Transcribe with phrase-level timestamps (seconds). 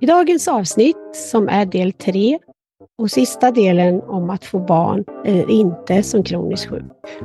[0.00, 2.38] I dagens avsnitt, som är del tre
[2.98, 6.84] och sista delen om att få barn eller inte som kroniskt sjuk,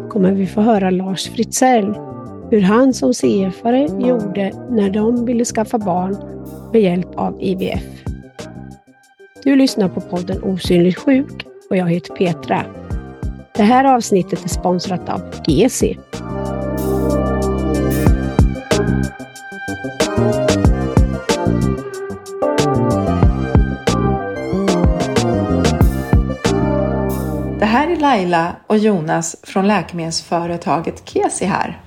[0.10, 1.96] kommer vi få höra Lars Fritzell
[2.52, 6.18] hur han som CF-are gjorde när de ville skaffa barn
[6.74, 8.04] med hjälp av IVF.
[9.44, 12.66] Du lyssnar på podden Osynligt sjuk och jag heter Petra.
[13.56, 15.98] Det här avsnittet är sponsrat av GC.
[27.96, 31.82] Är Laila och Jonas från läkemedelsföretaget Kesi här.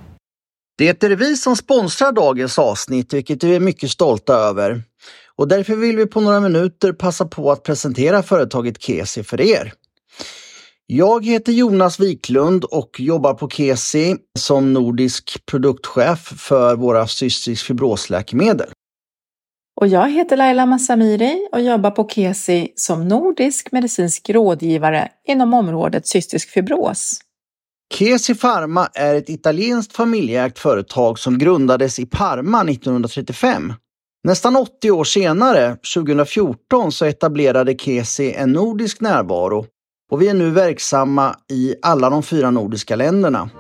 [0.79, 4.83] Det är vi som sponsrar dagens avsnitt, vilket vi är mycket stolta över.
[5.37, 9.73] Och därför vill vi på några minuter passa på att presentera företaget Kesi för er.
[10.87, 18.69] Jag heter Jonas Wiklund och jobbar på Kesi som nordisk produktchef för våra cystisk fibrosläkemedel.
[19.81, 26.07] Och jag heter Laila Massamiri och jobbar på Kesi som nordisk medicinsk rådgivare inom området
[26.07, 27.21] cystisk fibros.
[27.95, 33.73] Kesi Pharma är ett italienskt familjeägt företag som grundades i Parma 1935.
[34.25, 39.67] Nästan 80 år senare, 2014, så etablerade Kesi en nordisk närvaro
[40.11, 43.51] och vi är nu verksamma i alla de fyra nordiska länderna.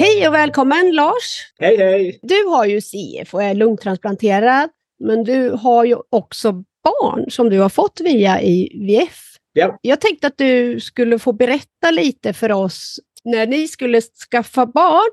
[0.00, 1.52] Hej och välkommen Lars!
[1.58, 2.18] Hej hej!
[2.22, 4.70] Du har ju CF och är lungtransplanterad,
[5.04, 6.52] men du har ju också
[6.84, 9.18] barn som du har fått via IVF.
[9.52, 9.78] Ja.
[9.82, 15.10] Jag tänkte att du skulle få berätta lite för oss när ni skulle skaffa barn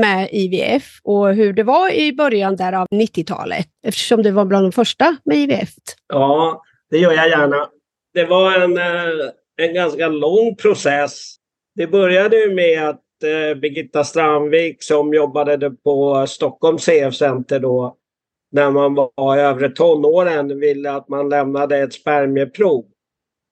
[0.00, 4.64] med IVF och hur det var i början där av 90-talet eftersom du var bland
[4.64, 5.74] de första med IVF.
[6.08, 7.68] Ja, det gör jag gärna.
[8.14, 11.36] Det var en, eh, en ganska lång process.
[11.74, 13.00] Det började med att
[13.56, 17.96] Birgitta Strandvik som jobbade på Stockholms CF-center då
[18.52, 22.84] när man var i övre tonåren ville att man lämnade ett spermieprov.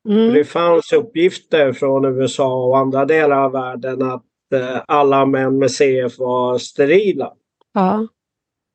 [0.08, 0.34] Mm.
[0.34, 5.70] Det fanns uppgifter från USA och andra delar av världen att eh, alla män med
[5.70, 7.32] CF var sterila.
[7.74, 8.06] Ja.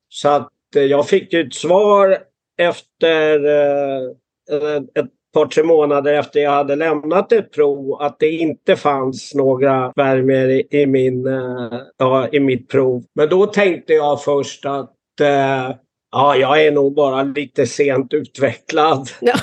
[0.09, 2.17] Så att eh, jag fick ett svar
[2.57, 8.75] efter eh, ett par, tre månader efter jag hade lämnat ett prov att det inte
[8.75, 13.03] fanns några spermier i, i, min, eh, ja, i mitt prov.
[13.15, 14.91] Men då tänkte jag först att
[15.21, 15.75] eh,
[16.11, 19.09] ja, jag är nog bara lite sent utvecklad.
[19.21, 19.33] Ja.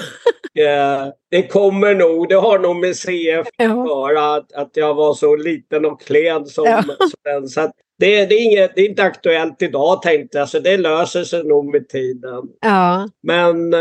[0.62, 5.14] Eh, det kommer nog, det har nog med CF att göra, att, att jag var
[5.14, 6.82] så liten och klen som, Ja.
[7.38, 7.60] som så
[7.98, 11.44] det, det, är inget, det är inte aktuellt idag tänkte jag, så det löser sig
[11.44, 12.42] nog med tiden.
[12.60, 13.08] Ja.
[13.22, 13.74] Men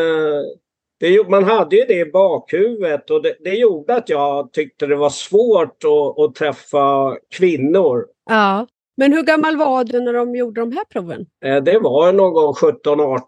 [1.01, 4.95] det, man hade ju det i bakhuvudet och det, det gjorde att jag tyckte det
[4.95, 8.05] var svårt att, att träffa kvinnor.
[8.29, 8.67] ja.
[8.97, 11.25] Men hur gammal var du när de gjorde de här proven?
[11.45, 13.19] Eh, Det var någon gång 17-18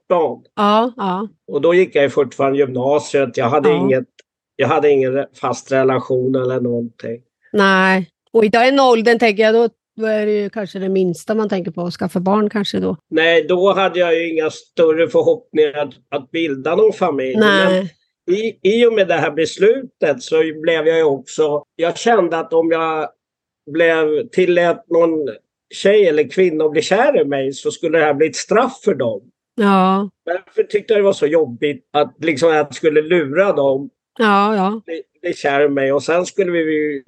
[0.56, 1.28] Ja, ja.
[1.51, 3.38] och då gick jag fortfarande gymnasiet.
[3.38, 3.75] Jag hade, Ja.
[3.75, 4.05] inget,
[4.55, 7.22] jag hade ingen fast relation eller någonting.
[7.53, 8.09] Nej.
[8.34, 11.50] Och i den åldern tänker jag, då, då är det ju kanske det minsta man
[11.50, 12.98] tänker på att skaffa barn kanske då.
[13.09, 17.38] Nej, då hade jag ju inga större förhoppningar att, att bilda någon familj.
[17.38, 17.96] Men Nej.
[18.32, 21.64] i, I och med det här beslutet så blev jag ju också...
[21.76, 23.09] Jag kände att om jag
[23.72, 25.30] blev tillät någon
[25.74, 28.82] tjej eller kvinna att bli kär i mig så skulle det här bli ett straff
[28.84, 29.22] för dem.
[29.56, 33.90] Ja, Därför tyckte jag det var så jobbigt att liksom jag skulle lura dem
[34.20, 34.82] ja, ja.
[34.86, 37.03] bli, bli kär i mig och sen skulle vi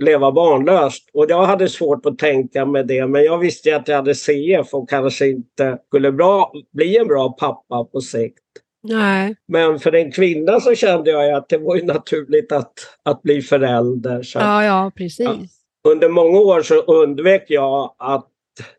[0.00, 1.10] leva barnlöst.
[1.12, 4.74] Och jag hade svårt att tänka med det men jag visste att jag hade CF
[4.74, 8.38] och kanske inte skulle bra, bli en bra pappa på sikt.
[8.82, 9.36] Nej.
[9.48, 12.72] Men för en kvinna så kände jag att det var naturligt att,
[13.02, 14.22] att bli förälder.
[14.22, 15.58] Så Ja, ja, precis.
[15.88, 18.26] Under många år så undvek jag att,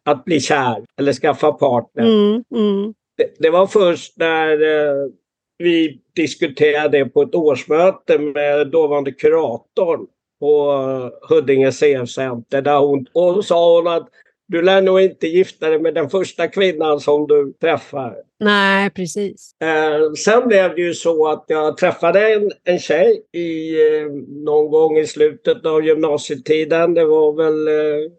[0.06, 2.04] att bli kär eller skaffa partner.
[2.04, 2.94] Mm, mm.
[3.18, 5.10] Det, det var först när eh,
[5.58, 10.08] vi diskuterade det på ett årsmöte med dåvarande kuratorn
[10.40, 12.62] på eh, Huddinge CF-center.
[12.62, 14.10] Där hon, och sa hon att
[14.48, 18.16] du lär nog inte gifta dig med den första kvinnan som du träffar.
[18.40, 19.52] Nej, precis.
[19.62, 24.72] Eh, sen blev det ju så att jag träffade en, en tjej i, eh, någon
[24.72, 26.94] gång i slutet av gymnasietiden.
[26.94, 28.12] Det var väl, eh,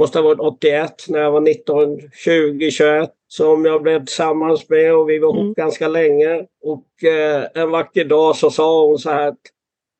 [0.00, 3.10] måste ha varit 81 när jag var 19, 20, 21.
[3.28, 5.54] Som jag blev tillsammans med och vi var ihop Mm.
[5.54, 6.46] ganska länge.
[6.62, 9.38] Och eh, en vacker dag så sa hon så här att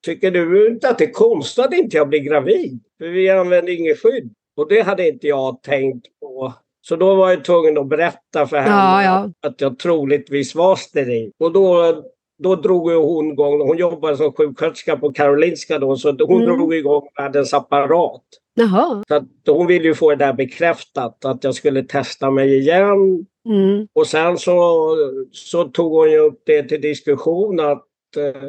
[0.05, 2.81] Tycker du inte att det är konstigt att inte jag blir gravid?
[2.99, 4.31] För vi använder inget skydd.
[4.57, 6.53] Och det hade inte jag tänkt på.
[6.81, 9.49] Så då var jag tvungen att berätta för henne Ja, ja.
[9.49, 11.31] att jag troligtvis var steril.
[11.41, 12.03] Och då
[12.43, 16.57] då drog hon igång, hon jobbade som sjuksköterska på Karolinska då, så hon Mm.
[16.57, 18.23] drog igång världens apparat.
[18.55, 19.05] Jaha.
[19.47, 23.27] Så hon ville ju få det där bekräftat, att jag skulle testa mig igen.
[23.49, 23.87] Mm.
[23.93, 24.91] Och sen så,
[25.33, 27.87] så tog hon ju upp det till diskussion att
[28.17, 28.49] eh,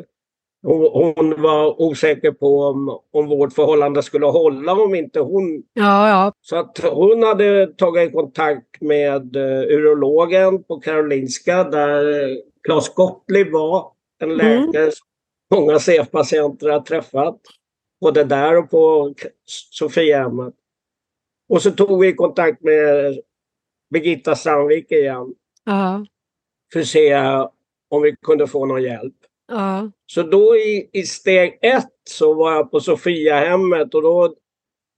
[0.63, 5.63] hon, var osäker på om, om vårt förhållande skulle hålla om inte hon...
[5.73, 6.33] Ja, ja.
[6.41, 13.51] Så att hon hade tagit kontakt med eh, urologen på Karolinska där eh, Claes Gottlieb
[13.51, 13.91] var.
[14.21, 15.07] En läkare som
[15.55, 17.39] många CF-patienter har träffat.
[18.01, 19.13] Både där och på
[19.71, 20.53] Sofiahemmet.
[21.49, 23.19] Och så tog vi kontakt med
[23.89, 25.33] Birgitta Strandvik igen
[25.65, 26.05] Ja.
[26.73, 27.15] för att se
[27.89, 29.15] om vi kunde få någon hjälp.
[29.47, 29.91] Ja.
[30.11, 34.35] Så då i, i steg ett så var jag på Sofiahemmet och då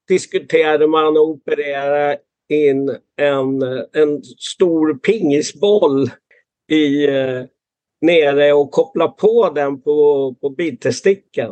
[0.07, 2.15] diskuterade man att operera
[2.49, 3.61] in en,
[3.93, 6.09] en stor pingisboll
[6.71, 7.43] i, eh,
[8.01, 11.51] nere och koppla på den på, på bitesticken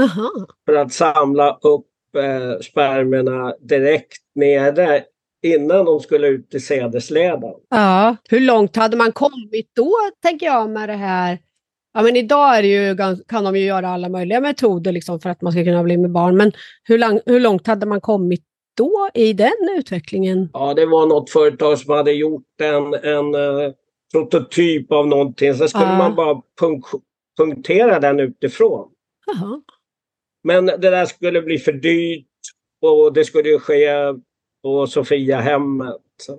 [0.00, 0.46] Aha.
[0.66, 5.04] för att samla upp eh, spermierna direkt nere
[5.42, 7.54] innan de skulle ut i sädesleden.
[7.68, 8.16] Ja.
[8.28, 11.38] Hur långt hade man kommit då, tänker jag, med det här?
[11.96, 12.96] Ja, men idag är ju,
[13.28, 16.10] kan de ju göra alla möjliga metoder liksom, för att man ska kunna bli med
[16.10, 16.36] barn.
[16.36, 16.52] Men
[16.84, 18.42] hur, lang, hur långt hade man kommit
[18.76, 20.48] då i den utvecklingen?
[20.52, 23.72] Ja, det var något företag som hade gjort en, en eh,
[24.12, 25.54] prototyp av någonting.
[25.54, 25.98] Sen skulle Ja.
[25.98, 27.00] man bara punk-
[27.38, 28.88] punktera den utifrån.
[29.26, 29.60] Jaha.
[30.44, 32.26] Men det där skulle bli för dyrt
[32.82, 33.88] och det skulle ske
[34.62, 35.96] på Sofiahemmet.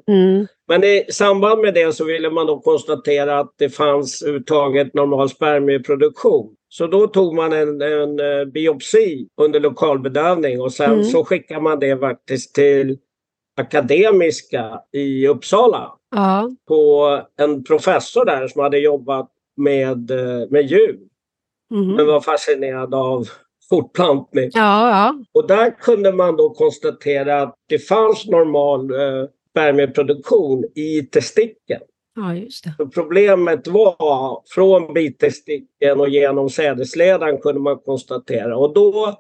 [0.08, 0.48] Mm.
[0.68, 5.30] Men i samband med det så ville man då konstatera att det fanns överhuvudtaget normal
[5.30, 6.54] spermieproduktion.
[6.70, 11.04] Så då tog man en, en eh, biopsi under lokalbedövning och sen Mm.
[11.04, 12.98] så skickade man det faktiskt till
[13.78, 16.50] Akademiska i Uppsala Ja.
[16.68, 21.00] på en professor där som hade jobbat med, eh, med djur
[21.72, 21.96] Mhm.
[21.96, 23.28] men var fascinerad av
[23.70, 24.50] fortplantning.
[24.54, 25.16] Ja, ja.
[25.34, 29.26] Och där kunde man då konstatera att det fanns normal eh,
[29.58, 31.82] spermieproduktion i testikeln.
[32.16, 32.74] Ja, just det.
[32.78, 38.58] Så problemet var från bitestikeln och genom sädesledan kunde man konstatera.
[38.58, 39.20] Och då,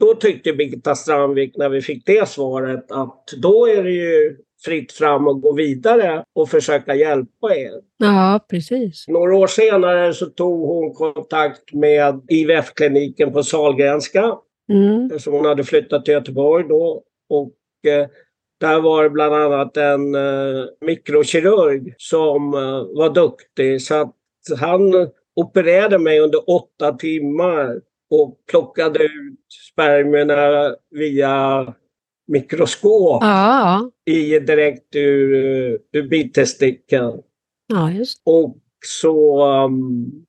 [0.00, 4.92] då tyckte Birgitta Strandvik när vi fick det svaret att då är det ju fritt
[4.92, 7.72] fram att gå vidare och försöka hjälpa er.
[7.96, 9.08] Ja, precis.
[9.08, 14.38] Några år senare så tog hon kontakt med IVF-kliniken på Sahlgrenska
[14.68, 15.18] Mm.
[15.18, 17.02] så hon hade flyttat till Göteborg då.
[17.28, 17.54] Och
[17.90, 18.06] eh,
[18.60, 23.82] där var bland annat en eh, mikrokirurg som eh, var duktig.
[23.82, 24.14] Så att
[24.60, 27.80] han opererade mig under åtta timmar
[28.10, 31.74] och plockade ut spermierna via
[32.26, 33.90] mikroskop ja.
[34.04, 37.22] i direkt ur, eh, ur bitestikeln.
[37.92, 40.26] Just Och så um,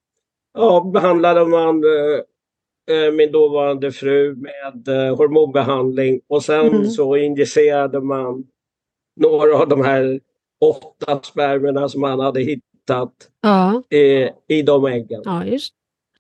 [0.54, 2.22] ja, behandlade man eh,
[3.14, 6.86] min dåvarande fru med eh, hormonbehandling och sen Mm.
[6.86, 8.44] så injicerade man
[9.22, 10.20] några av de här
[10.62, 15.22] åtta spermierna som man hade hittat Ja, eh, i de äggen.
[15.26, 15.74] ja, just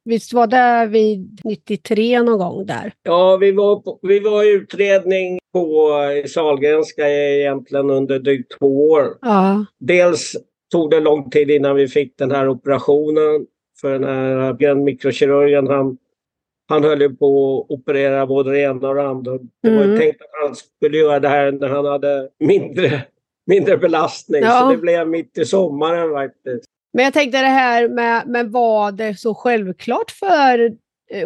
[0.07, 2.94] Visst var det vid 93 någon gång där?
[3.03, 8.89] Ja, vi var, på, vi var i utredning på eh, Sahlgrenska egentligen under drygt två
[8.91, 9.17] år.
[9.21, 10.35] Ja, Dels
[10.71, 13.45] tog det lång tid innan vi fick den här operationen.
[13.81, 15.97] För den här mikrokirurgen han,
[16.67, 19.31] han höll ju på att operera både det ena och det andra.
[19.63, 20.00] Det var ju Mm.
[20.00, 23.01] tänkt att han skulle göra det här när han hade mindre,
[23.48, 24.41] mindre belastning.
[24.43, 24.60] Ja.
[24.62, 26.65] Så det blev mitt i sommaren faktiskt.
[26.93, 30.75] Men jag tänkte det här med, med var det så självklart för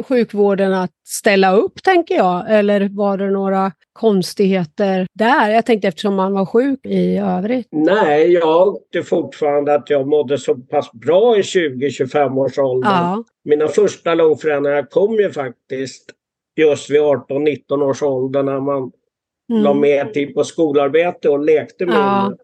[0.04, 2.46] sjukvården att ställa upp, tänker jag?
[2.50, 5.50] Eller var det några konstigheter där?
[5.50, 7.68] Jag tänkte eftersom man var sjuk i övrigt.
[7.72, 12.90] Nej, jag tyckte fortfarande att jag mådde så pass bra i 20-25 års ålder.
[12.90, 16.12] Ja, Mina första lungförändringar kom ju faktiskt
[16.56, 18.92] just vid 18-19 års ålder när man
[19.50, 22.02] la mm, mer tid på skolarbete och lekte mindre.
[22.02, 22.36] Ja.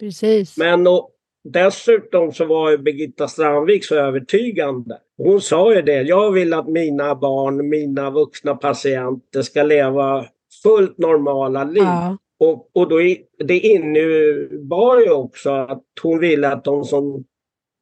[0.00, 0.56] precis.
[0.56, 1.10] Men och,
[1.44, 4.98] dessutom så var ju Birgitta Strandvik så övertygande.
[5.16, 10.26] Hon sa ju det, jag vill att mina barn, mina vuxna patienter ska leva
[10.62, 11.82] fullt normala liv.
[11.82, 12.96] Ja, Och, och då,
[13.38, 17.24] det innebar ju också att hon ville att de som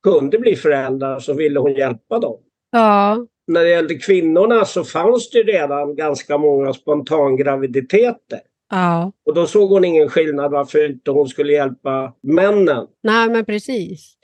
[0.02, 2.36] kunde bli föräldrar så ville hon hjälpa dem.
[2.72, 8.40] ja, När det gällde kvinnorna så fanns det redan ganska många spontangraviditeter.
[8.70, 9.12] ja.
[9.26, 12.86] Och då såg hon ingen skillnad varför inte hon skulle hjälpa männen.
[13.02, 14.14] Nej, men precis.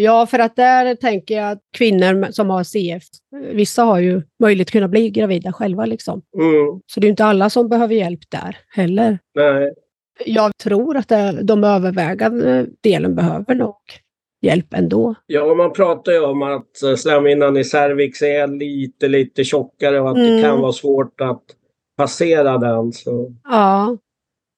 [0.00, 3.02] Ja, för att där tänker jag att kvinnor som har CF,
[3.52, 5.86] vissa har ju möjlighet att kunna bli gravida själva.
[5.86, 6.22] Liksom.
[6.38, 9.18] Mm, Så det är inte alla som behöver hjälp där heller.
[9.34, 9.74] nej.
[10.24, 13.76] Jag tror att det, de övervägande delen behöver nog
[14.42, 15.14] hjälp ändå.
[15.26, 20.10] Ja, man pratar ju om att eh, slemhinnan i cervix är lite, lite tjockare och
[20.10, 20.36] att mm.
[20.36, 21.42] det kan vara svårt att
[21.96, 22.92] passera den.
[22.92, 23.32] Så.
[23.44, 23.96] Ja.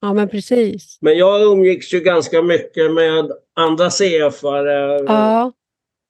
[0.00, 0.98] ja, men precis.
[1.00, 5.52] Men jag umgicks ju ganska mycket med andra CFare ja.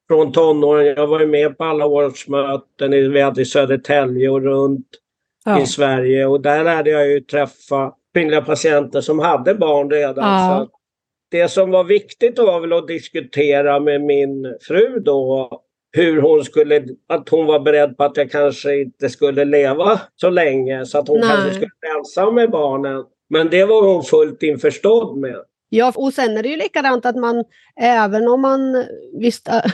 [0.08, 0.86] från tonåren.
[0.86, 4.86] Jag var ju med på alla årsmöten vi hade i Södertälje och runt
[5.44, 5.62] ja.
[5.62, 10.24] i Sverige och där lärde jag ju träffa kvinnliga patienter som hade barn redan.
[10.24, 10.68] Ja.
[11.30, 15.50] Det som var viktigt var väl att diskutera med min fru då
[15.92, 20.30] hur hon skulle, att hon var beredd på att jag kanske inte skulle leva så
[20.30, 21.28] länge så att hon Nej.
[21.28, 23.04] kanske skulle bli ensam med barnen.
[23.28, 25.44] Men det var hon fullt införstådd med.
[25.72, 27.44] Ja, och sen är det ju likadant att man,
[27.80, 28.84] även om man
[29.20, 29.72] visst, äh,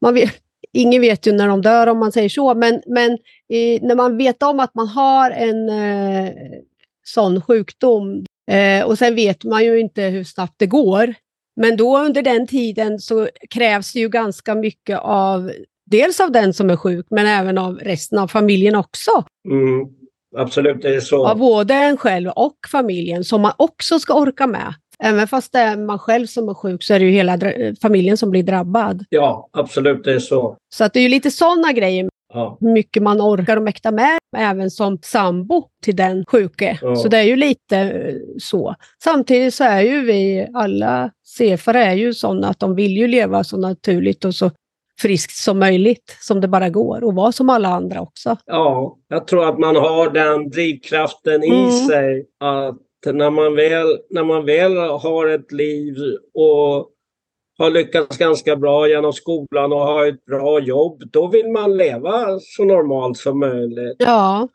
[0.00, 0.34] man vet,
[0.72, 3.12] ingen vet ju när de dör om man säger så, men, men
[3.48, 6.32] eh, när man vet om att man har en eh,
[7.04, 11.14] sån sjukdom, Eh, och sen vet man ju inte hur snabbt det går.
[11.56, 15.52] Men då under den tiden så krävs det ju ganska mycket av
[15.86, 19.10] dels av den som är sjuk, men även av resten av familjen också.
[19.50, 19.88] Mm,
[20.36, 21.26] absolut, det är så.
[21.26, 24.74] Av både en själv och familjen som man också ska orka med.
[25.02, 27.38] Även fast det är man själv som är sjuk så är det ju hela
[27.82, 29.04] familjen som blir drabbad.
[29.08, 30.56] Ja, absolut, det är så.
[30.74, 32.56] Så att det är ju lite sådana grejer Ja.
[32.60, 36.78] Hur mycket man orkar och mäktar med, även som sambo till den sjuke.
[36.82, 36.96] Ja.
[36.96, 38.74] Så det är ju lite eh, så.
[39.02, 43.44] Samtidigt så är ju vi alla CFare är ju sådana att de vill ju leva
[43.44, 44.50] så naturligt och så
[45.00, 48.36] friskt som möjligt, som det bara går, och vara som alla andra också.
[48.46, 51.70] Ja, jag tror att man har den drivkraften i mm.
[51.70, 52.76] sig att
[53.06, 55.96] när man, väl, när man väl har ett liv
[56.34, 56.90] och
[57.58, 62.38] har lyckats ganska bra genom skolan och har ett bra jobb, då vill man leva
[62.40, 63.96] så normalt som möjligt.
[63.98, 64.48] Ja.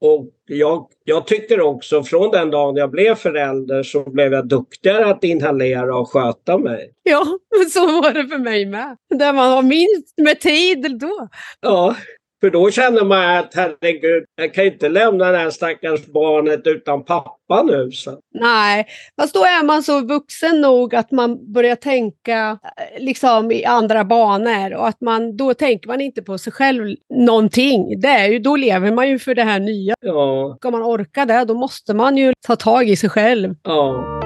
[0.00, 5.06] Och jag, jag tycker också från den dagen jag blev förälder så blev jag duktigare
[5.06, 6.92] att inhalera och sköta mig.
[7.02, 7.26] Ja,
[7.58, 8.96] men så var det för mig med.
[9.14, 11.28] Där man har minst med tid då.
[11.60, 11.96] Ja,
[12.42, 17.04] för då känner man att herregud, jag kan inte lämna det här stackars barnet utan
[17.04, 17.90] pappa nu.
[17.92, 18.18] Så.
[18.34, 18.86] Nej,
[19.20, 24.04] fast då är man så vuxen nog att man börjar tänka eh, liksom i andra
[24.04, 28.00] banor och att man, då tänker man inte på sig själv någonting.
[28.00, 29.94] Det är ju, då lever man ju för det här nya.
[30.00, 30.56] Ja.
[30.58, 33.54] Ska man orka det, då måste man ju ta tag i sig själv.
[33.62, 34.21] Ja.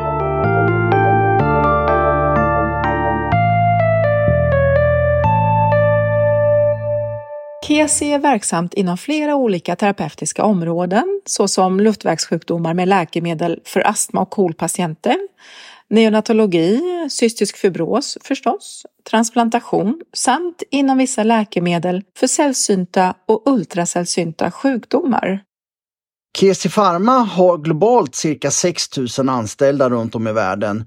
[7.67, 14.31] KESI är verksamt inom flera olika terapeutiska områden såsom luftvägssjukdomar med läkemedel för astma och
[14.31, 15.17] KOL-patienter,
[15.91, 16.81] neonatologi,
[17.11, 25.41] cystisk fibros förstås, transplantation samt inom vissa läkemedel för sällsynta och ultrasällsynta sjukdomar.
[26.39, 30.85] Kesi Pharma har globalt cirka 6 000 anställda runt om i världen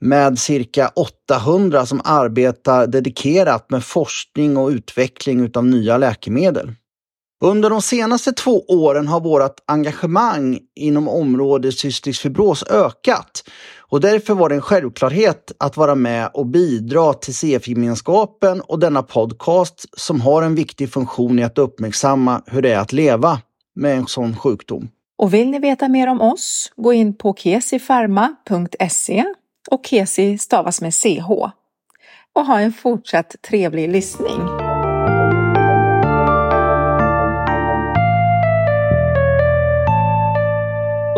[0.00, 6.72] med cirka 800 som arbetar dedikerat med forskning och utveckling av nya läkemedel.
[7.40, 13.44] Under de senaste två åren har vårt engagemang inom området cystisk fibros ökat
[13.90, 19.02] och därför var det en självklarhet att vara med och bidra till CF-gemenskapen och denna
[19.02, 23.40] podcast som har en viktig funktion i att uppmärksamma hur det är att leva
[23.74, 24.88] med en sån sjukdom.
[25.18, 29.24] Och vill ni veta mer om oss, gå in på kesifarma.se
[29.70, 31.30] och Kesi stavas med CH.
[32.32, 34.40] Och ha en fortsatt trevlig lyssning.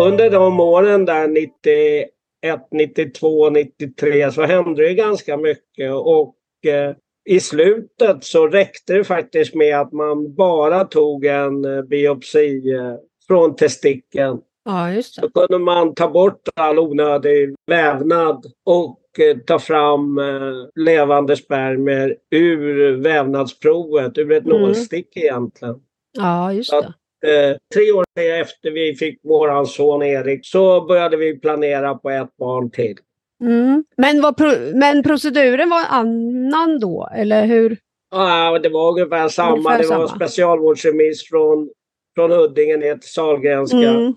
[0.00, 7.40] Under de åren där 91, 92, 93 så hände det ganska mycket och eh, i
[7.40, 12.94] slutet så räckte det faktiskt med att man bara tog en eh, biopsi eh,
[13.26, 15.02] från testikeln Ja.
[15.22, 22.16] Då kunde man ta bort all onödig vävnad och eh, ta fram eh, levande spermier
[22.30, 24.60] ur vävnadsprovet, ur ett mm.
[24.60, 25.80] nålstick egentligen.
[26.18, 26.92] Ja, just det.
[27.26, 32.36] Eh, tre år efter vi fick vår son Erik så började vi planera på ett
[32.36, 32.96] barn till.
[33.44, 33.84] Mm.
[33.96, 37.78] Men, var pro men proceduren var annan då, eller hur?
[38.10, 39.52] Ja, det var ungefär samma.
[39.52, 40.16] Ungefär det var samma.
[40.16, 41.70] specialvårdsremiss från,
[42.14, 43.90] från Huddinge ner till Sahlgrenska.
[43.90, 44.14] Mm.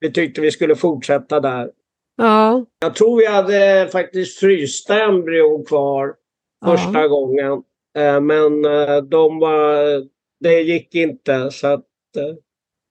[0.00, 1.70] Vi tyckte vi skulle fortsätta där.
[2.16, 2.66] Ja.
[2.80, 6.14] Jag tror vi hade faktiskt frysta embryon kvar
[6.64, 7.08] första ja.
[7.08, 7.52] gången.
[7.98, 10.02] Eh, men eh, de var,
[10.40, 11.50] det gick inte.
[11.50, 11.84] Så att,
[12.16, 12.34] eh,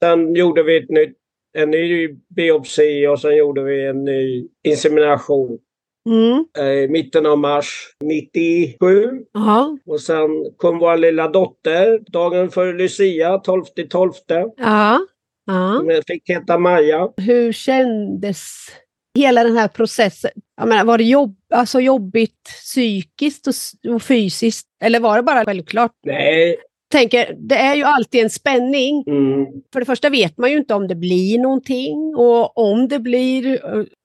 [0.04, 1.18] sen gjorde vi ett nytt,
[1.58, 5.60] en ny biopsi och sen gjorde vi en ny insemination.
[6.10, 6.68] Mm.
[6.72, 9.26] I mitten av mars 97.
[9.38, 9.78] Aha.
[9.86, 14.12] Och sen kom vår lilla dotter dagen före Lucia, 12 12.
[14.58, 15.00] Ja.
[15.46, 15.82] Ja.
[15.84, 17.10] Hon fick heta Maja.
[17.18, 18.56] Hur kändes
[19.18, 20.32] hela den här processen,
[20.66, 24.68] menar, var det jobb, alltså jobbigt psykiskt och, och fysiskt?
[24.84, 25.92] Eller var det bara självklart?
[26.06, 26.58] Nej.
[26.92, 29.04] Tänker, det är ju alltid en spänning.
[29.08, 29.46] Mm.
[29.74, 33.60] För det första vet man ju inte om det blir någonting och om det blir,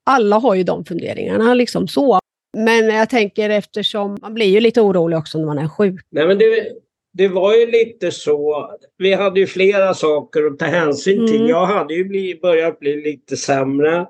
[0.05, 2.19] alla har ju de funderingarna liksom så.
[2.57, 6.05] Men jag tänker eftersom man blir ju lite orolig också när man är sjuk.
[6.11, 6.67] Nej, men det,
[7.13, 8.69] det var ju lite så.
[8.97, 11.35] Vi hade ju flera saker att ta hänsyn till.
[11.35, 11.47] Mm.
[11.47, 14.07] Jag hade ju bli, börjat bli lite sämre.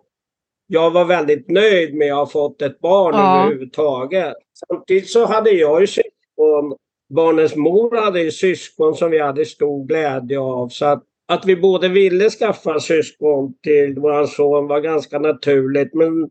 [0.67, 3.43] Jag var väldigt nöjd med att ha fått ett barn Ja.
[3.43, 4.33] överhuvudtaget.
[4.67, 6.75] Samtidigt så hade jag ju syskon.
[7.09, 10.69] Barnens mor hade ju syskon som vi hade stor glädje av.
[10.69, 15.93] Så att, att vi båda ville skaffa syskon till vår son var ganska naturligt.
[15.93, 16.29] Men,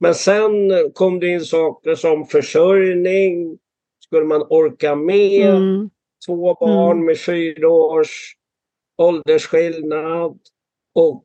[0.00, 0.52] men sen
[0.94, 3.58] kom det in saker som försörjning.
[4.04, 5.56] Skulle man orka med?
[5.56, 5.90] Mm.
[6.26, 8.36] Två barn med fyra års
[9.02, 10.38] åldersskillnad.
[10.94, 11.24] Och,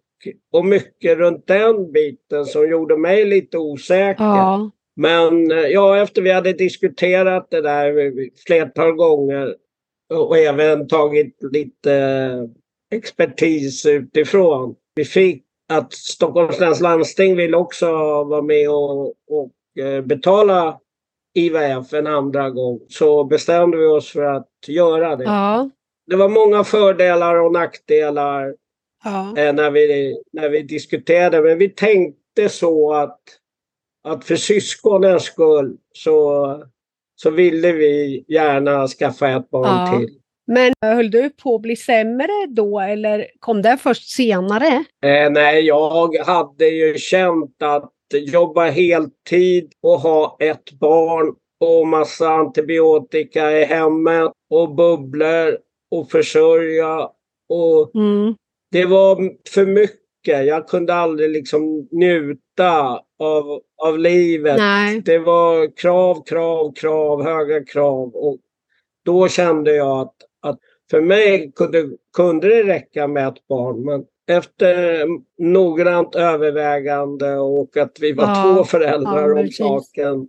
[0.51, 4.23] och mycket runt den biten som gjorde mig lite osäker.
[4.23, 4.71] Ja.
[4.95, 8.11] Men ja, efter vi hade diskuterat det där
[8.45, 9.55] flertal gånger
[10.13, 12.49] och även tagit lite
[12.91, 14.75] expertis utifrån.
[14.95, 15.43] Vi fick
[15.73, 17.91] att Stockholms läns landsting vill också
[18.23, 20.01] vara med och, och eh,
[21.33, 22.79] IVF en andra gång.
[22.89, 25.23] Så bestämde vi oss för att göra det.
[25.23, 25.69] Ja.
[26.07, 28.55] Det var många fördelar och nackdelar
[29.03, 29.33] Ja.
[29.37, 31.41] eh, när, vi, när vi diskuterade.
[31.41, 33.19] Men vi tänkte så att,
[34.03, 36.63] att för syskonens skull så,
[37.15, 39.99] så ville vi gärna skaffa ett barn Ja.
[39.99, 40.09] till.
[40.47, 44.67] Men höll du på att bli sämre då eller kom det först senare?
[45.05, 52.29] Eh, nej, jag hade ju känt att jobba heltid och ha ett barn och massa
[52.29, 55.57] antibiotika i hemmet och bubblor
[55.91, 57.09] och försörja.
[57.49, 58.35] Och Mm.
[58.71, 60.45] det var för mycket.
[60.45, 64.57] Jag kunde aldrig liksom njuta av, av livet.
[64.57, 65.01] Nej.
[65.05, 68.15] Det var krav, krav, krav, höga krav.
[68.15, 68.37] Och
[69.05, 70.59] då kände jag att, att
[70.91, 73.85] för mig kunde, kunde det räcka med ett barn.
[73.85, 75.05] Men efter
[75.37, 80.27] noggrant övervägande och att vi var Ja, två föräldrar ja, om saken.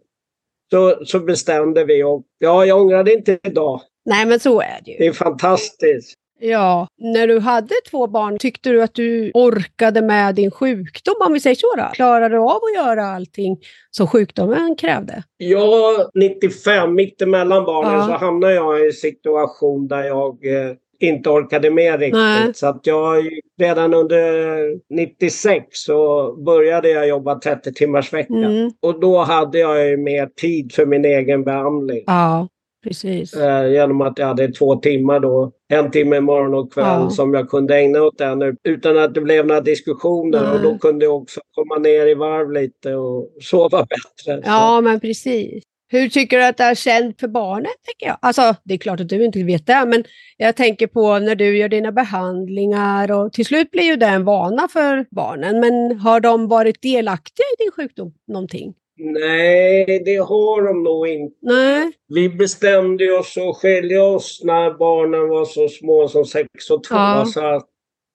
[0.70, 2.02] Så, så bestämde vi.
[2.02, 3.80] Och, ja, jag ångrar det inte idag.
[4.04, 5.08] Nej, men så är det Det ju.
[5.10, 6.14] är fantastiskt.
[6.44, 11.32] Ja, när du hade två barn, tyckte du att du orkade med din sjukdom, om
[11.32, 11.88] vi säger så då?
[11.94, 13.58] Klarade du av att göra allting
[13.90, 15.22] som sjukdomen krävde?
[15.36, 18.06] Jag, 95, mittemellan barnen, Ja.
[18.06, 22.14] så hamnade jag i en situation där jag eh, inte orkade med riktigt.
[22.14, 22.54] Nej.
[22.54, 23.24] Så att jag
[23.60, 28.34] redan under 96 så började jag jobba 30 timmars vecka.
[28.34, 28.70] Mm.
[28.82, 32.02] Och då hade jag ju mer tid för min egen behandling.
[32.06, 32.48] Ja,
[32.84, 33.34] precis.
[33.34, 35.52] Eh, genom att jag hade två timmar då.
[35.72, 37.10] En timme morgon och kväll Ja.
[37.10, 40.52] som jag kunde ägna åt den utan att det blev några diskussioner.
[40.54, 40.72] Och Nej.
[40.72, 44.42] då kunde jag också komma ner i varv lite och sova bättre.
[44.42, 45.62] Så- Ja, men precis.
[45.92, 47.72] Hur tycker du att det har känt för barnet?
[47.86, 48.18] Tänker jag?
[48.22, 50.04] Alltså, det är klart att du inte vet det, men
[50.36, 54.24] jag tänker på när du gör dina behandlingar och till slut blir ju det en
[54.24, 55.60] vana för barnen.
[55.60, 58.74] Men har de varit delaktiga i din sjukdom någonting?
[58.98, 61.36] Nej, det har de nog inte.
[61.42, 61.92] Nej.
[62.08, 66.94] Vi bestämde oss att skilja oss när barnen var så små som sex och två.
[66.94, 67.24] Ja.
[67.34, 67.66] Så att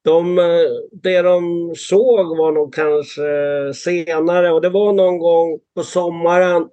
[0.04, 0.44] de, eh,
[1.02, 3.22] det de såg var nog kanske
[3.74, 4.52] senare.
[4.52, 6.68] Och det var någon gång på sommaren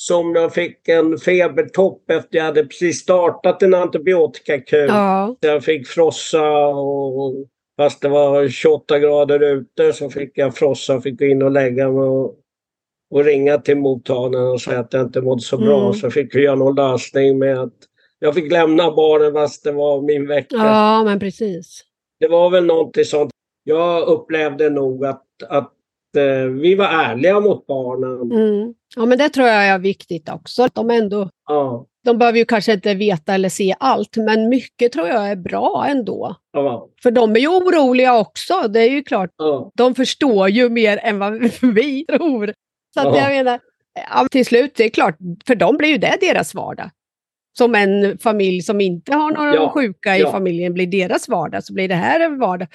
[0.00, 4.86] som jag fick en febertopp efter jag hade precis startat en antibiotikakur.
[4.86, 5.36] Ja.
[5.40, 7.34] Jag fick frossa och
[7.76, 11.50] fast det var 28 grader ute så fick jag frossa och fick gå in och
[11.50, 12.34] lägga mig och,
[13.10, 15.80] och ringa till mottagningen och säga att jag inte mådde så bra.
[15.80, 15.92] Mm.
[15.92, 17.74] Så fick vi göra någon lösning med att
[18.18, 20.56] jag fick lämna barnen fast det var min vecka.
[20.56, 21.84] ja, men precis.
[22.20, 23.30] Det var väl någonting sånt.
[23.64, 25.72] Jag upplevde nog att, att
[26.16, 28.32] eh, vi var ärliga mot barnen.
[28.32, 28.74] Mm.
[28.96, 30.62] Ja, men det tror jag är viktigt också.
[30.62, 34.92] Att De, ändå, Ja, de behöver ju kanske inte veta eller se allt, men mycket
[34.92, 36.34] tror jag är bra ändå.
[36.52, 39.30] ja, För de är ju oroliga också, det är ju klart.
[39.36, 39.70] ja.
[39.74, 42.52] de förstår ju mer än vad vi tror.
[42.94, 43.16] Så att Ja.
[43.16, 43.60] jag menar,
[44.30, 46.90] till slut, det är klart, för dem blir ju det deras vardag.
[47.58, 50.30] Som en familj som inte har några Ja, sjuka i ja.
[50.30, 52.68] familjen blir deras vardag, så blir det här en vardag.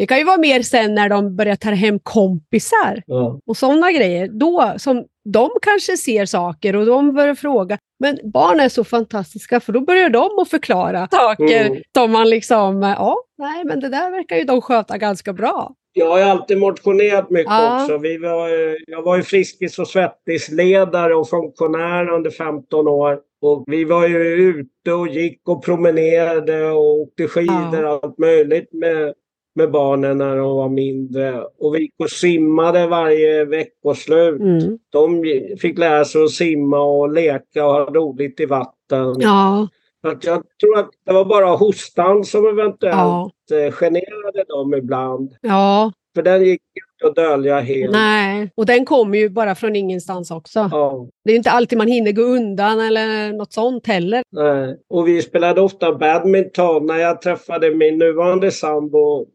[0.00, 3.40] Det kan ju vara mer sen när de börjar ta hem kompisar ja.
[3.46, 4.28] och sådana grejer.
[4.28, 7.78] Då, som de kanske ser saker och de börjar fråga.
[7.98, 11.82] Men barn är så fantastiska för då börjar de att förklara saker Mm.
[11.96, 15.72] som man liksom, ja, nej men det där verkar ju de sköta ganska bra.
[15.92, 17.82] Jag har alltid motionerat mycket Ja.
[17.82, 17.98] också.
[17.98, 23.18] Vi var, ju- jag var ju Friskis och Svettisledare och funktionär under 15 år.
[23.42, 28.72] Och vi var ju ute och gick och promenerade och åkte skidor och allt möjligt
[28.72, 29.14] med,
[29.60, 31.44] med barnen när de var mindre.
[31.58, 34.40] Och vi gick och simmade varje veckoslut.
[34.40, 34.78] Mm.
[34.90, 35.22] De
[35.60, 39.14] fick lära sig att simma och leka och ha roligt i vatten.
[39.18, 39.68] Ja,
[40.08, 45.30] att jag tror att det var bara hostan som eventuellt ja, eh, generade dem ibland.
[45.40, 46.60] ja, För den gick
[47.02, 47.92] inte att dölja helt.
[47.92, 48.50] nej.
[48.54, 50.68] Och den kommer ju bara från ingenstans också.
[50.72, 54.22] Ja, Det är inte alltid man hinner gå undan eller något sånt heller.
[54.32, 54.76] nej.
[54.90, 56.86] Och vi spelade ofta badminton.
[56.86, 59.26] När jag träffade min nuvarande sambo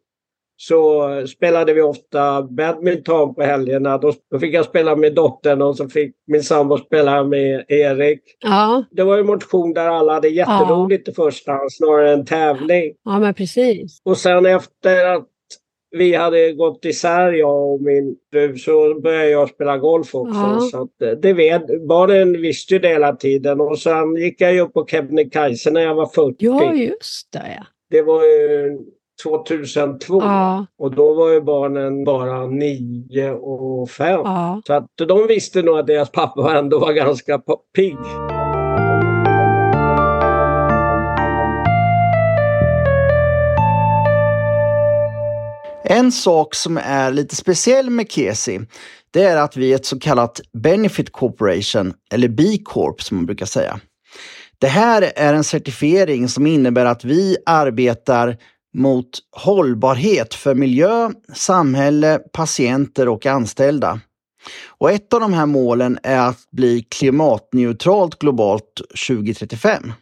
[0.58, 3.98] så spelade vi ofta badminton på helgerna.
[3.98, 8.22] Då, fick jag spela med dottern och så fick min sambo spela med Erik.
[8.40, 12.94] Ja, Det var en motion där alla hade jätteroligt i första hand snarare än tävling.
[13.06, 13.98] ja men precis.
[14.06, 15.28] Och sen efter att
[15.92, 20.40] vi hade gått isär, jag och min fru, så började jag spela golf också.
[20.40, 20.60] Ja.
[20.72, 23.62] Så eh, det vet, barnen visste ju det hela tiden.
[23.62, 26.36] Och sen gick jag ju upp på Kebnekaise när jag var 40.
[26.40, 27.56] Ja, just det.
[27.58, 27.66] Ja.
[27.90, 28.78] Det var ju
[29.24, 30.22] 2002.
[30.22, 34.08] Ja, Och då var ju barnen bara 9 och 5.
[34.24, 34.62] ja.
[34.68, 37.40] Så att de visste nog att deras pappa ändå var ganska
[37.76, 37.98] pigg.
[45.88, 48.60] En sak som är lite speciell med Kesi,
[49.12, 53.46] det är att vi är ett så kallat Benefit Corporation, eller B-Corp som man brukar
[53.46, 53.80] säga.
[54.60, 58.38] Det här är en certifiering som innebär att vi arbetar
[58.76, 64.00] mot hållbarhet för miljö, samhälle, patienter och anställda.
[64.68, 69.94] Och ett av de här målen är att bli klimatneutralt globalt 2035.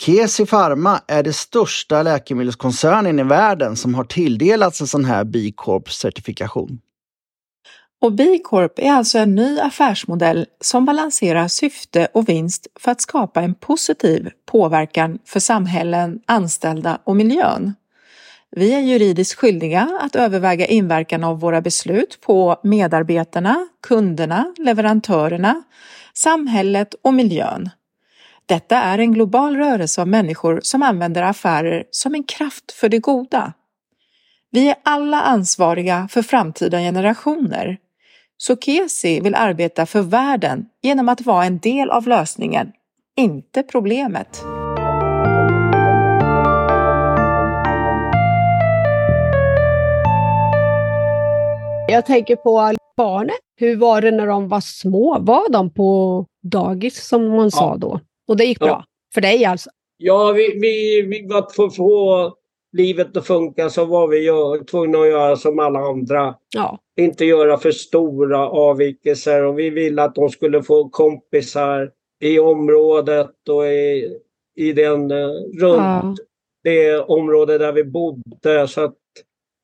[0.00, 5.52] Kesi Pharma är det största läkemedelskoncernen i världen som har tilldelats en sån här B
[5.56, 6.78] Corp-certifikation.
[8.00, 13.00] Och B Corp är alltså en ny affärsmodell som balanserar syfte och vinst för att
[13.00, 17.74] skapa en positiv påverkan för samhällen, anställda och miljön.
[18.50, 25.62] Vi är juridiskt skyldiga att överväga inverkan av våra beslut på medarbetarna, kunderna, leverantörerna,
[26.14, 27.70] samhället och miljön.
[28.46, 32.98] Detta är en global rörelse av människor som använder affärer som en kraft för det
[32.98, 33.52] goda.
[34.50, 37.78] Vi är alla ansvariga för framtida generationer.
[38.40, 42.72] Så Kesi vill arbeta för världen genom att vara en del av lösningen,
[43.16, 44.42] inte problemet.
[51.88, 53.36] Jag tänker på barnen.
[53.56, 55.18] Hur var det när de var små?
[55.20, 58.00] Var de på dagis som man sa då?
[58.28, 58.66] Och det gick Ja.
[58.66, 58.84] bra?
[59.14, 59.70] För dig alltså?
[59.96, 62.32] Ja, vi, vi, vi var för att få
[62.72, 66.34] livet att funka så var vi gör, tvungna att göra som alla andra.
[66.54, 66.78] Ja.
[66.98, 73.48] Inte göra för stora avvikelser och vi ville att de skulle få kompisar i området
[73.48, 74.18] och i,
[74.56, 75.28] i den eh,
[75.60, 76.14] runt ja.
[76.64, 78.68] det område där vi bodde.
[78.68, 78.96] Så att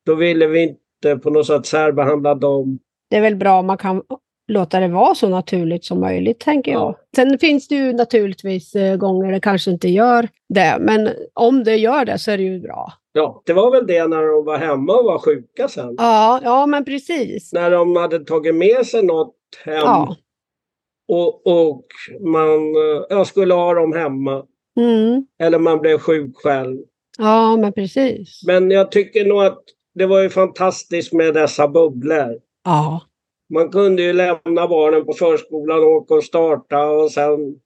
[0.07, 2.79] då ville vi inte på något sätt särbehandla dem.
[3.11, 4.03] Det är väl bra om man kan
[4.49, 6.81] låta det vara så naturligt som möjligt, tänker jag.
[6.81, 6.99] Ja.
[7.17, 11.77] Sen finns det ju naturligtvis eh, gånger det kanske inte gör det, men om det
[11.77, 12.93] gör det så är det ju bra.
[13.13, 15.95] Ja, det var väl det när de var hemma och var sjuka sen.
[15.99, 17.53] Ja, ja men precis.
[17.53, 20.17] När de hade tagit med sig något hem Ja.
[21.09, 21.85] och, och
[22.21, 24.45] man eh, jag skulle ha dem hemma.
[24.77, 25.27] Mm.
[25.43, 26.79] Eller man blev sjuk själv.
[27.19, 28.41] Ja, men precis.
[28.47, 29.63] Men jag tycker nog att
[29.95, 32.39] det var ju fantastiskt med dessa bubblor.
[32.65, 33.01] Ja.
[33.55, 37.61] Man kunde ju lämna barnen på förskolan och åka och starta och sen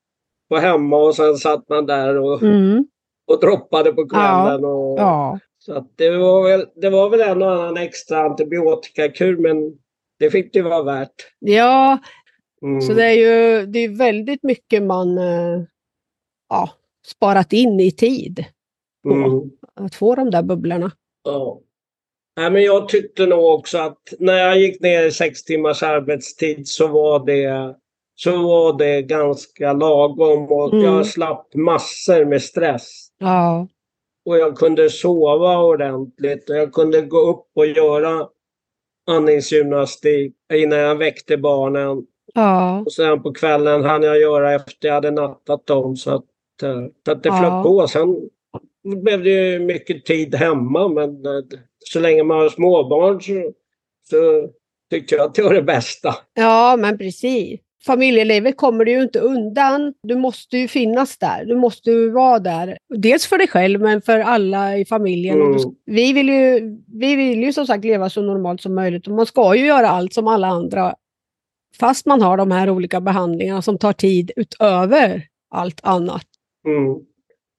[0.48, 2.86] vara hemma och sen satt man där och, Mm.
[3.30, 4.64] och droppade på kvällen.
[4.64, 5.38] Och, Ja.
[5.58, 9.78] Så det, var väl, det var väl en och annan extra antibiotikakur men
[10.18, 11.14] det fick det vara värt.
[11.38, 11.98] Ja,
[12.62, 12.80] Mm.
[12.80, 15.62] så det är ju det är väldigt mycket man eh,
[16.48, 16.70] ja,
[17.06, 18.44] sparat in i tid
[19.06, 19.50] Mm.
[19.74, 20.90] att få de där bubblorna.
[21.24, 21.60] Ja.
[22.38, 26.68] Nej, men jag tyckte nog också att när jag gick ner i sex timmars arbetstid
[26.68, 27.74] så var det,
[28.14, 30.84] så var det ganska lagom och Mm.
[30.84, 33.08] jag slapp massor med stress.
[33.18, 33.68] Ja.
[34.26, 38.28] Och jag kunde sova ordentligt och jag kunde gå upp och göra
[39.06, 42.02] andningsgymnastik innan jag väckte barnen.
[42.34, 42.80] Ja.
[42.86, 46.24] Och sen på kvällen hann jag göra efter jag hade nattat dem så att,
[46.62, 47.38] eh, så att det Ja.
[47.38, 47.88] flöt på.
[47.88, 48.28] Sen
[49.02, 51.32] blev det mycket tid hemma men eh,
[51.84, 53.52] så länge man har småbarn så,
[54.10, 54.48] så
[54.90, 56.14] tyckte jag att det var det bästa.
[56.34, 57.60] ja, men precis.
[57.86, 59.94] Familjelivet kommer du ju inte undan.
[60.02, 61.44] Du måste ju finnas där.
[61.44, 62.78] Du måste ju vara där.
[62.96, 65.40] Dels för dig själv, men för alla i familjen.
[65.40, 65.58] Mm.
[65.86, 69.06] Vi, vill ju, vi vill ju som sagt leva så normalt som möjligt.
[69.06, 70.94] Och man ska ju göra allt som alla andra.
[71.80, 76.26] Fast man har de här olika behandlingarna som tar tid utöver allt annat.
[76.66, 77.07] Mm.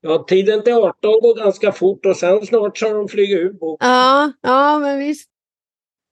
[0.02, 3.54] Ja, tiden till 18 går ganska fort och sen snart så har de flugit ur
[3.54, 3.88] boken.
[3.90, 5.30] Ja, ja, men visst.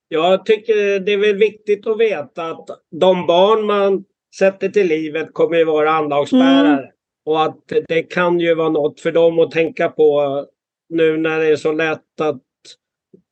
[0.07, 4.03] Jag tycker det är väl viktigt att veta att de barn man
[4.37, 6.77] sätter till livet kommer ju vara anlagsbärare.
[6.77, 6.89] Mm.
[7.25, 10.45] Och att det kan ju vara något för dem att tänka på
[10.89, 12.41] nu när det är så lätt att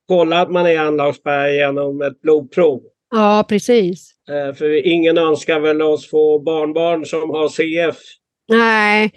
[0.08, 2.82] kolla att man är anlagsbärare genom ett blodprov.
[3.10, 4.10] Ja, precis.
[4.30, 7.96] Eh, För ingen önskar väl oss få barnbarn som har CF.
[8.48, 9.10] Nej,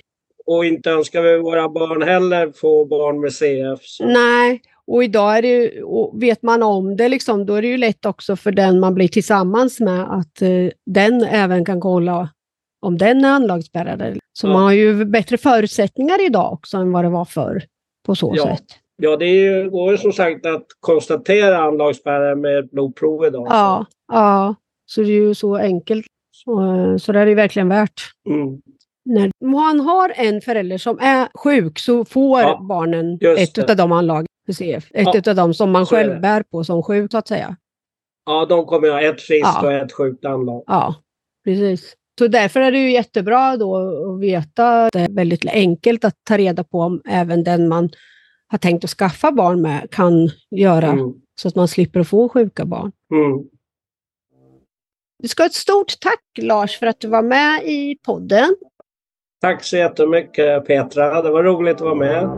[0.50, 3.80] Och inte önskar vi våra barn heller få barn med CF.
[3.84, 4.62] Så- nej.
[4.88, 5.72] Och idag är det ju,
[6.20, 9.08] vet man om det, liksom, då är det ju lätt också för den man blir
[9.08, 10.50] tillsammans med att eh,
[10.86, 12.30] den även kan kolla
[12.82, 14.16] om den är anlagsbärare.
[14.34, 14.54] Så Ja.
[14.54, 17.64] man har ju bättre förutsättningar idag också än vad det var förr
[18.06, 18.44] på så Ja.
[18.46, 18.66] sätt.
[19.02, 19.34] Ja, det är
[19.64, 23.48] ju, går ju som sagt att konstatera anlagsbärare med ett blodprov idag.
[23.50, 24.56] Ja, ja.
[24.86, 26.06] Så det är ju så enkelt.
[26.32, 28.02] Så, eh, så det är det verkligen värt.
[28.30, 28.62] Mm.
[29.10, 33.92] När man har en förälder som är sjuk så får Ja, barnen ett av de
[33.92, 34.88] anlag för CF.
[34.94, 37.56] Ett Ja, av dem som man själv bär på som sjuk så att säga.
[38.26, 39.62] Ja, de kommer ha ett friskt Ja.
[39.66, 40.64] och ett sjukt anlag.
[40.68, 40.96] Ja,
[41.46, 41.96] precis.
[42.20, 43.76] Så därför är det ju jättebra då
[44.14, 47.90] att veta att det är väldigt enkelt att ta reda på om även den man
[48.48, 51.14] har tänkt att skaffa barn med kan göra Mm.
[51.42, 52.92] så att man slipper få sjuka barn.
[53.14, 53.44] Mm.
[55.24, 58.56] Du ska ha ett stort tack Lars för att du var med i podden.
[59.42, 61.22] Tack så jättemycket Petra.
[61.22, 62.30] Det var roligt att vara med.